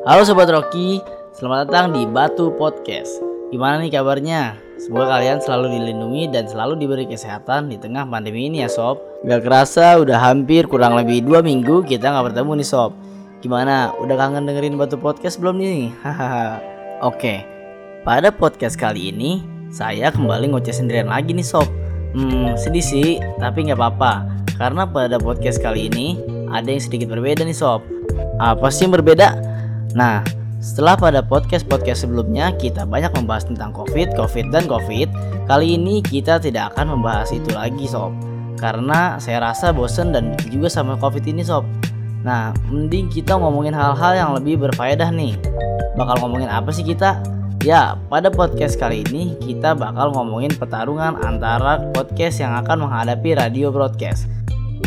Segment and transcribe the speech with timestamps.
[0.00, 0.96] Halo Sobat Rocky,
[1.36, 3.20] selamat datang di Batu Podcast
[3.52, 4.56] Gimana nih kabarnya?
[4.80, 8.96] Semoga kalian selalu dilindungi dan selalu diberi kesehatan di tengah pandemi ini ya Sob
[9.28, 12.96] Gak kerasa udah hampir kurang lebih dua minggu kita gak bertemu nih Sob
[13.44, 13.92] Gimana?
[14.00, 15.92] Udah kangen dengerin Batu Podcast belum nih?
[16.00, 16.64] Hahaha
[17.04, 17.44] Oke,
[18.00, 21.68] pada podcast kali ini saya kembali ngoceh sendirian lagi nih Sob
[22.16, 24.24] Hmm, sedih sih, tapi nggak apa-apa
[24.56, 26.16] Karena pada podcast kali ini
[26.48, 27.84] ada yang sedikit berbeda nih Sob
[28.40, 29.49] Apa sih yang berbeda?
[29.94, 30.22] Nah,
[30.60, 35.08] setelah pada podcast-podcast sebelumnya kita banyak membahas tentang COVID, COVID, dan COVID,
[35.48, 38.12] kali ini kita tidak akan membahas itu lagi sob.
[38.60, 41.64] Karena saya rasa bosen dan juga sama COVID ini sob.
[42.20, 45.34] Nah, mending kita ngomongin hal-hal yang lebih berfaedah nih.
[45.96, 47.24] Bakal ngomongin apa sih kita?
[47.64, 53.68] Ya, pada podcast kali ini kita bakal ngomongin pertarungan antara podcast yang akan menghadapi radio
[53.68, 54.28] broadcast.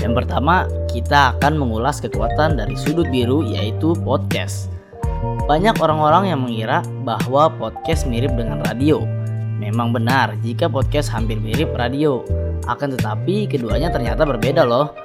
[0.01, 4.72] Yang pertama, kita akan mengulas kekuatan dari sudut biru yaitu podcast.
[5.43, 9.03] Banyak orang-orang yang mengira bahwa podcast mirip dengan radio.
[9.59, 12.23] Memang benar jika podcast hampir mirip radio.
[12.63, 14.95] Akan tetapi keduanya ternyata berbeda loh.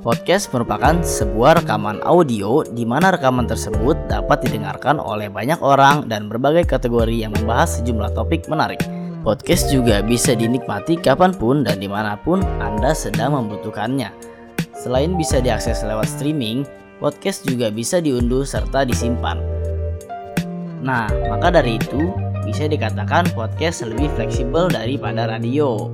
[0.00, 6.32] Podcast merupakan sebuah rekaman audio di mana rekaman tersebut dapat didengarkan oleh banyak orang dan
[6.32, 8.80] berbagai kategori yang membahas sejumlah topik menarik.
[9.20, 14.08] Podcast juga bisa dinikmati kapan pun dan di mana pun Anda sedang membutuhkannya.
[14.80, 16.64] Selain bisa diakses lewat streaming,
[17.04, 19.57] podcast juga bisa diunduh serta disimpan.
[20.78, 22.14] Nah, maka dari itu
[22.46, 25.90] bisa dikatakan podcast lebih fleksibel daripada radio.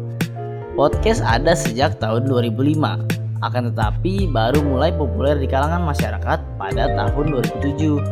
[0.74, 2.98] Podcast ada sejak tahun 2005,
[3.42, 7.24] akan tetapi baru mulai populer di kalangan masyarakat pada tahun
[7.62, 8.02] 2007.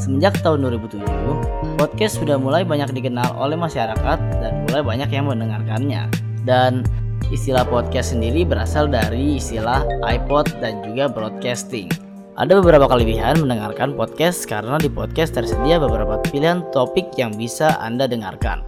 [0.00, 6.08] Semenjak tahun 2007, podcast sudah mulai banyak dikenal oleh masyarakat dan mulai banyak yang mendengarkannya.
[6.48, 6.88] Dan
[7.28, 12.09] istilah podcast sendiri berasal dari istilah iPod dan juga broadcasting.
[12.40, 18.08] Ada beberapa kelebihan mendengarkan podcast karena di podcast tersedia beberapa pilihan topik yang bisa Anda
[18.08, 18.64] dengarkan.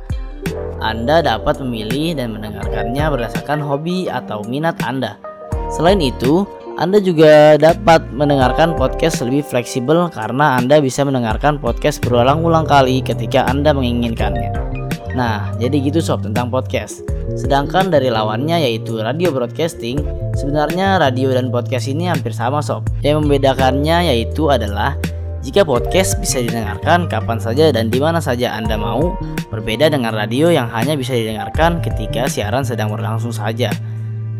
[0.84, 5.16] Anda dapat memilih dan mendengarkannya berdasarkan hobi atau minat Anda.
[5.72, 6.44] Selain itu,
[6.76, 13.48] Anda juga dapat mendengarkan podcast lebih fleksibel karena Anda bisa mendengarkan podcast berulang-ulang kali ketika
[13.48, 14.52] Anda menginginkannya.
[15.12, 17.04] Nah, jadi gitu sob tentang podcast.
[17.36, 20.00] Sedangkan dari lawannya yaitu radio broadcasting,
[20.36, 22.88] sebenarnya radio dan podcast ini hampir sama sob.
[23.04, 24.96] Yang membedakannya yaitu adalah
[25.42, 29.18] jika podcast bisa didengarkan kapan saja dan di mana saja Anda mau,
[29.50, 33.74] berbeda dengan radio yang hanya bisa didengarkan ketika siaran sedang berlangsung saja.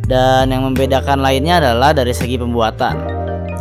[0.06, 3.02] Dan yang membedakan lainnya adalah dari segi pembuatan.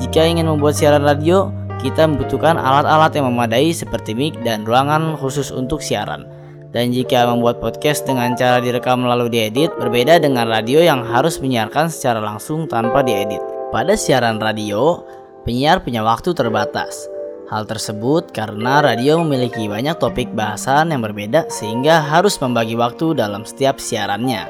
[0.02, 1.50] Jika ingin membuat siaran radio,
[1.82, 6.41] kita membutuhkan alat-alat yang memadai seperti mic dan ruangan khusus untuk siaran.
[6.72, 11.92] Dan jika membuat podcast dengan cara direkam lalu diedit, berbeda dengan radio yang harus menyiarkan
[11.92, 13.44] secara langsung tanpa diedit.
[13.76, 15.04] Pada siaran radio,
[15.44, 17.12] penyiar punya waktu terbatas.
[17.52, 23.44] Hal tersebut karena radio memiliki banyak topik bahasan yang berbeda sehingga harus membagi waktu dalam
[23.44, 24.48] setiap siarannya.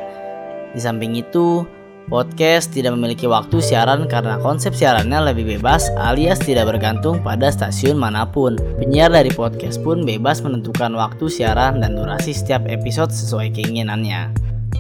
[0.78, 1.66] Di samping itu,
[2.10, 8.00] Podcast tidak memiliki waktu siaran karena konsep siarannya lebih bebas alias tidak bergantung pada stasiun
[8.00, 8.58] mana pun.
[8.82, 14.34] Penyiar dari podcast pun bebas menentukan waktu siaran dan durasi setiap episode sesuai keinginannya.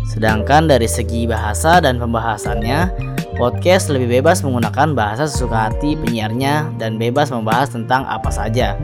[0.10, 2.90] Sedangkan dari segi bahasa dan pembahasannya,
[3.36, 8.76] podcast lebih bebas menggunakan bahasa sesuka hati penyiarnya dan bebas membahas tentang apa saja.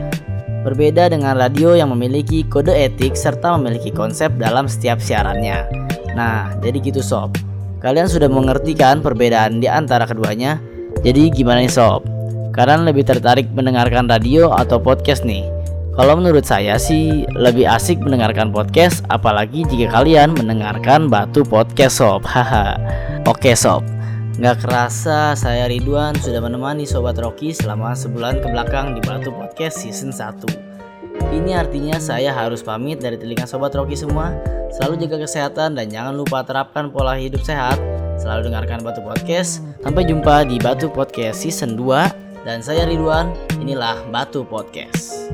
[0.67, 5.63] Berbeda dengan radio yang memiliki kode etik serta memiliki konsep dalam setiap siarannya.
[6.11, 7.46] Nah, jadi gitu sob.
[7.77, 10.57] Kalian sudah mengerti kan perbedaan di antara keduanya?
[11.05, 12.09] Jadi gimana nih sob?
[12.57, 15.45] Kalian lebih tertarik mendengarkan radio atau podcast nih?
[15.93, 22.25] Kalau menurut saya sih lebih asik mendengarkan podcast apalagi jika kalian mendengarkan Batu Podcast sob.
[22.33, 22.81] Haha.
[23.29, 23.85] Oke sob.
[24.41, 29.85] Nggak kerasa saya Ridwan sudah menemani Sobat Rocky selama sebulan ke belakang di Batu Podcast
[29.85, 31.29] Season 1.
[31.29, 34.56] Ini artinya saya harus pamit dari telinga sobat Rocky semua.
[34.73, 37.79] Selalu jaga kesehatan dan jangan lupa terapkan pola hidup sehat.
[38.19, 39.63] Selalu dengarkan Batu Podcast.
[39.79, 43.31] Sampai jumpa di Batu Podcast Season 2 dan saya Ridwan.
[43.63, 45.31] Inilah Batu Podcast.